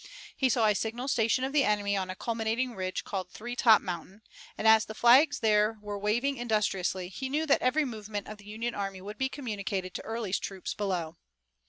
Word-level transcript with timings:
He 0.35 0.49
saw 0.49 0.65
a 0.65 0.73
signal 0.73 1.07
station 1.07 1.43
of 1.43 1.53
the 1.53 1.63
enemy 1.63 1.95
on 1.95 2.09
a 2.09 2.15
culminating 2.15 2.73
ridge 2.73 3.03
called 3.03 3.29
Three 3.29 3.55
Top 3.55 3.83
Mountain, 3.83 4.23
and 4.57 4.67
as 4.67 4.85
the 4.85 4.95
flags 4.95 5.41
there 5.41 5.77
were 5.79 5.99
waving 5.99 6.37
industriously 6.37 7.07
he 7.07 7.29
knew 7.29 7.45
that 7.45 7.61
every 7.61 7.85
movement 7.85 8.25
of 8.27 8.39
the 8.39 8.45
Union 8.45 8.73
army 8.73 8.99
would 9.01 9.19
be 9.19 9.29
communicated 9.29 9.93
to 9.93 10.03
Early's 10.03 10.39
troops 10.39 10.73
below. 10.73 11.17